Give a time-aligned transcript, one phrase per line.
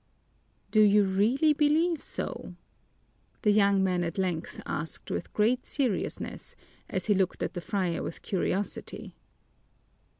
[0.71, 2.55] "Do you really believe so?"
[3.43, 6.55] the young man at length asked with great seriousness,
[6.89, 9.13] as he looked at the friar with curiosity.